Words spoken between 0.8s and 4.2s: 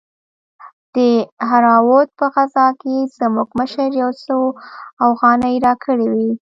د دهراوت په غزا کښې زموږ مشر يو